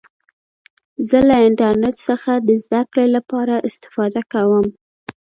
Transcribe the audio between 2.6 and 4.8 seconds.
زدهکړي له پاره استفاده کوم.